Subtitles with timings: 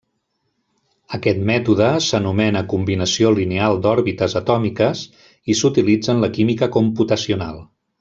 [1.17, 5.07] Aquest mètode s'anomena combinació lineal d'òrbites atòmiques
[5.53, 7.67] i s'utilitza en la química computacional.